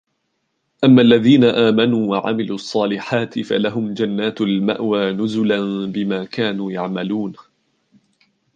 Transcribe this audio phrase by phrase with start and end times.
[0.83, 7.33] أَمَّا الَّذِينَ آمَنُوا وَعَمِلُوا الصَّالِحَاتِ فَلَهُمْ جَنَّاتُ الْمَأْوَى نُزُلًا بِمَا كَانُوا يَعْمَلُونَ